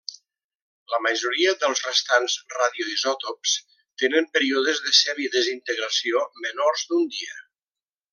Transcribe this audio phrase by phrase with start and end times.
[0.91, 3.53] La majoria dels restants radioisòtops
[4.05, 7.39] tenen períodes de semidesintegració menors d'un dia.